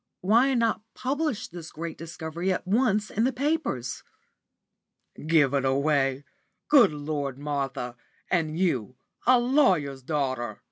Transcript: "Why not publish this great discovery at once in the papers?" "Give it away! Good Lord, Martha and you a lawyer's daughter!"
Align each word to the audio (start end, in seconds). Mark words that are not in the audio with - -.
"Why 0.21 0.55
not 0.55 0.81
publish 0.95 1.47
this 1.47 1.71
great 1.71 1.95
discovery 1.95 2.51
at 2.51 2.65
once 2.65 3.11
in 3.11 3.23
the 3.23 3.31
papers?" 3.31 4.01
"Give 5.27 5.53
it 5.53 5.63
away! 5.63 6.25
Good 6.69 6.91
Lord, 6.91 7.37
Martha 7.37 7.95
and 8.27 8.57
you 8.57 8.95
a 9.27 9.37
lawyer's 9.39 10.01
daughter!" 10.01 10.57